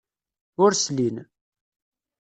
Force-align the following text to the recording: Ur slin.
Ur 0.63 0.71
slin. 0.83 1.15